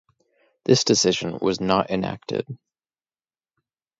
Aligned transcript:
This 0.65 0.83
decision 0.83 1.37
was 1.43 1.61
not 1.61 1.91
enacted. 1.91 2.47